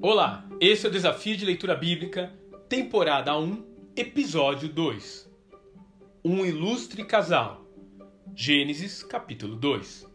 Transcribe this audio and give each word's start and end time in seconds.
Olá, 0.00 0.44
esse 0.60 0.86
é 0.86 0.88
o 0.88 0.92
Desafio 0.92 1.36
de 1.36 1.44
Leitura 1.44 1.74
Bíblica, 1.74 2.32
temporada 2.68 3.36
1, 3.36 3.64
episódio 3.96 4.68
2. 4.68 5.28
Um 6.24 6.46
ilustre 6.46 7.04
casal. 7.04 7.66
Gênesis, 8.32 9.02
capítulo 9.02 9.56
2. 9.56 10.06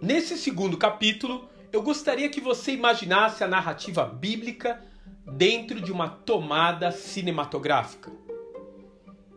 Nesse 0.00 0.38
segundo 0.38 0.76
capítulo, 0.76 1.48
eu 1.72 1.82
gostaria 1.82 2.28
que 2.28 2.40
você 2.40 2.70
imaginasse 2.70 3.42
a 3.42 3.48
narrativa 3.48 4.04
bíblica 4.04 4.80
dentro 5.26 5.80
de 5.80 5.90
uma 5.90 6.08
tomada 6.08 6.92
cinematográfica. 6.92 8.12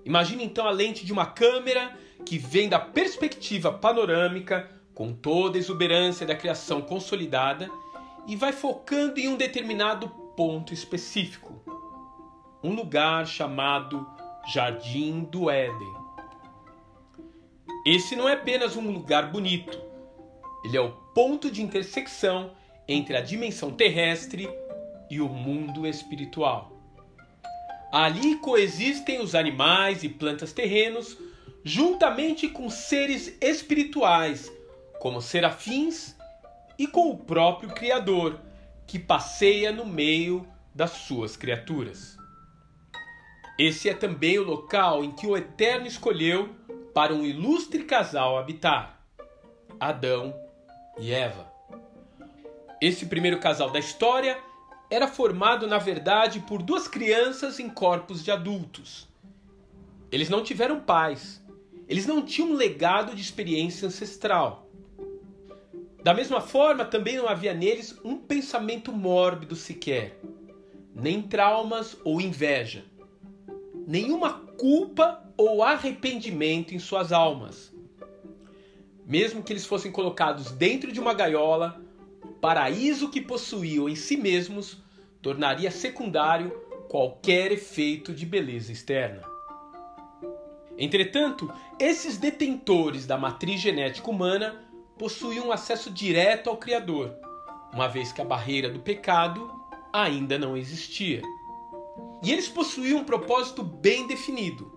Imagine 0.05 0.43
então 0.43 0.67
a 0.67 0.71
lente 0.71 1.03
de 1.03 1.11
uma 1.11 1.25
câmera 1.25 1.97
que 2.23 2.37
vem 2.37 2.69
da 2.69 2.77
perspectiva 2.77 3.73
panorâmica, 3.73 4.69
com 4.93 5.11
toda 5.11 5.57
a 5.57 5.59
exuberância 5.59 6.27
da 6.27 6.35
criação 6.35 6.79
consolidada, 6.79 7.67
e 8.27 8.35
vai 8.35 8.51
focando 8.51 9.19
em 9.19 9.27
um 9.27 9.35
determinado 9.35 10.09
ponto 10.35 10.73
específico. 10.73 11.61
Um 12.63 12.73
lugar 12.73 13.25
chamado 13.25 14.07
Jardim 14.53 15.23
do 15.23 15.49
Éden. 15.49 15.93
Esse 17.85 18.15
não 18.15 18.29
é 18.29 18.33
apenas 18.33 18.75
um 18.75 18.91
lugar 18.91 19.31
bonito, 19.31 19.81
ele 20.63 20.77
é 20.77 20.81
o 20.81 20.91
ponto 20.91 21.49
de 21.49 21.61
intersecção 21.61 22.51
entre 22.87 23.17
a 23.17 23.21
dimensão 23.21 23.71
terrestre 23.71 24.49
e 25.09 25.19
o 25.19 25.27
mundo 25.27 25.87
espiritual. 25.87 26.71
Ali 27.91 28.37
coexistem 28.37 29.19
os 29.19 29.35
animais 29.35 30.03
e 30.03 30.09
plantas 30.09 30.53
terrenos, 30.53 31.17
juntamente 31.63 32.47
com 32.47 32.69
seres 32.69 33.35
espirituais, 33.41 34.51
como 34.99 35.21
serafins, 35.21 36.15
e 36.81 36.87
com 36.87 37.11
o 37.11 37.17
próprio 37.17 37.69
Criador, 37.69 38.39
que 38.87 38.97
passeia 38.97 39.71
no 39.71 39.85
meio 39.85 40.47
das 40.73 40.89
suas 40.89 41.37
criaturas. 41.37 42.17
Esse 43.55 43.87
é 43.87 43.93
também 43.93 44.39
o 44.39 44.43
local 44.43 45.03
em 45.03 45.11
que 45.11 45.27
o 45.27 45.37
Eterno 45.37 45.85
escolheu 45.85 46.49
para 46.91 47.13
um 47.13 47.23
ilustre 47.23 47.83
casal 47.83 48.35
habitar: 48.35 48.99
Adão 49.79 50.33
e 50.99 51.13
Eva. 51.13 51.53
Esse 52.81 53.05
primeiro 53.05 53.39
casal 53.39 53.69
da 53.69 53.77
história 53.77 54.39
era 54.89 55.07
formado, 55.07 55.67
na 55.67 55.77
verdade, 55.77 56.39
por 56.39 56.63
duas 56.63 56.87
crianças 56.87 57.59
em 57.59 57.69
corpos 57.69 58.23
de 58.23 58.31
adultos. 58.31 59.07
Eles 60.11 60.29
não 60.29 60.43
tiveram 60.43 60.79
pais, 60.79 61.45
eles 61.87 62.07
não 62.07 62.25
tinham 62.25 62.49
um 62.49 62.55
legado 62.55 63.15
de 63.15 63.21
experiência 63.21 63.87
ancestral. 63.87 64.70
Da 66.03 66.13
mesma 66.13 66.41
forma, 66.41 66.83
também 66.83 67.17
não 67.17 67.27
havia 67.27 67.53
neles 67.53 67.95
um 68.03 68.17
pensamento 68.17 68.91
mórbido 68.91 69.55
sequer, 69.55 70.19
nem 70.95 71.21
traumas 71.21 71.95
ou 72.03 72.19
inveja, 72.19 72.83
nenhuma 73.85 74.33
culpa 74.57 75.23
ou 75.37 75.63
arrependimento 75.63 76.73
em 76.73 76.79
suas 76.79 77.11
almas. 77.11 77.71
Mesmo 79.05 79.43
que 79.43 79.53
eles 79.53 79.65
fossem 79.65 79.91
colocados 79.91 80.51
dentro 80.51 80.91
de 80.91 80.99
uma 80.99 81.13
gaiola, 81.13 81.79
o 82.23 82.29
paraíso 82.29 83.09
que 83.09 83.21
possuíam 83.21 83.87
em 83.87 83.95
si 83.95 84.17
mesmos 84.17 84.77
tornaria 85.21 85.69
secundário 85.69 86.49
qualquer 86.89 87.51
efeito 87.51 88.11
de 88.11 88.25
beleza 88.25 88.71
externa. 88.71 89.21
Entretanto, 90.77 91.51
esses 91.79 92.17
detentores 92.17 93.05
da 93.05 93.17
matriz 93.17 93.61
genética 93.61 94.09
humana 94.09 94.70
possuíam 95.01 95.51
acesso 95.51 95.89
direto 95.89 96.47
ao 96.47 96.57
Criador, 96.57 97.15
uma 97.73 97.87
vez 97.87 98.11
que 98.11 98.21
a 98.21 98.23
barreira 98.23 98.69
do 98.69 98.79
pecado 98.79 99.51
ainda 99.91 100.37
não 100.37 100.55
existia. 100.55 101.23
E 102.21 102.31
eles 102.31 102.47
possuíam 102.47 102.99
um 102.99 103.03
propósito 103.03 103.63
bem 103.63 104.05
definido: 104.05 104.71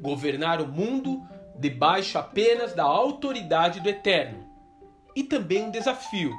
governar 0.00 0.60
o 0.60 0.68
mundo 0.68 1.20
debaixo 1.58 2.18
apenas 2.18 2.72
da 2.72 2.84
autoridade 2.84 3.80
do 3.80 3.88
Eterno. 3.88 4.46
E 5.16 5.24
também 5.24 5.64
um 5.64 5.72
desafio: 5.72 6.32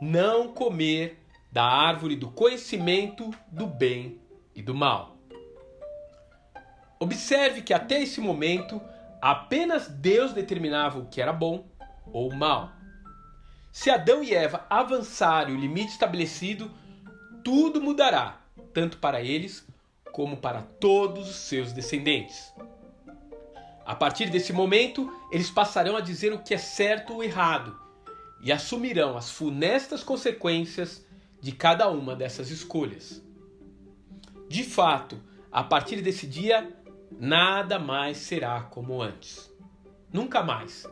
não 0.00 0.48
comer 0.48 1.24
da 1.52 1.62
árvore 1.62 2.16
do 2.16 2.32
conhecimento 2.32 3.30
do 3.46 3.64
bem 3.64 4.20
e 4.56 4.60
do 4.60 4.74
mal. 4.74 5.16
Observe 6.98 7.62
que 7.62 7.72
até 7.72 8.02
esse 8.02 8.20
momento 8.20 8.82
apenas 9.22 9.86
Deus 9.86 10.32
determinava 10.32 10.98
o 10.98 11.06
que 11.06 11.22
era 11.22 11.32
bom 11.32 11.72
ou 12.06 12.34
mal. 12.34 12.72
Se 13.72 13.90
Adão 13.90 14.22
e 14.22 14.32
Eva 14.32 14.64
avançarem 14.70 15.54
o 15.54 15.58
limite 15.58 15.92
estabelecido, 15.92 16.70
tudo 17.42 17.80
mudará, 17.80 18.40
tanto 18.72 18.98
para 18.98 19.20
eles 19.20 19.66
como 20.12 20.36
para 20.36 20.62
todos 20.62 21.28
os 21.28 21.36
seus 21.36 21.72
descendentes. 21.72 22.54
A 23.84 23.94
partir 23.94 24.30
desse 24.30 24.52
momento, 24.52 25.12
eles 25.30 25.50
passarão 25.50 25.96
a 25.96 26.00
dizer 26.00 26.32
o 26.32 26.38
que 26.38 26.54
é 26.54 26.58
certo 26.58 27.14
ou 27.14 27.22
errado 27.22 27.76
e 28.40 28.52
assumirão 28.52 29.16
as 29.16 29.30
funestas 29.30 30.04
consequências 30.04 31.04
de 31.40 31.50
cada 31.52 31.90
uma 31.90 32.14
dessas 32.14 32.50
escolhas. 32.50 33.22
De 34.48 34.62
fato, 34.62 35.20
a 35.50 35.64
partir 35.64 36.00
desse 36.00 36.26
dia, 36.26 36.72
nada 37.18 37.78
mais 37.78 38.18
será 38.18 38.62
como 38.62 39.02
antes. 39.02 39.52
Nunca 40.12 40.42
mais 40.42 40.86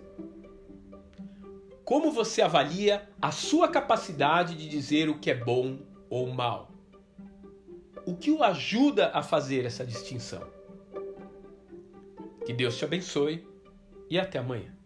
como 1.85 2.13
você 2.13 2.43
avalia 2.43 3.09
a 3.21 3.33
sua 3.33 3.69
capacidade 3.69 4.55
de 4.55 4.69
dizer 4.69 5.09
o 5.09 5.19
que 5.19 5.31
é 5.31 5.35
bom 5.35 5.79
ou 6.09 6.29
mal? 6.33 6.71
O 8.07 8.17
que 8.17 8.31
o 8.31 8.43
ajuda 8.43 9.11
a 9.15 9.23
fazer 9.23 9.65
essa 9.65 9.85
distinção? 9.85 10.43
Que 12.45 12.53
Deus 12.53 12.77
te 12.77 12.85
abençoe 12.85 13.47
e 14.11 14.19
até 14.19 14.39
amanhã. 14.39 14.77